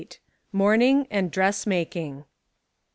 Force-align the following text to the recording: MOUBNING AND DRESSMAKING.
MOUBNING 0.51 1.05
AND 1.11 1.29
DRESSMAKING. 1.29 2.25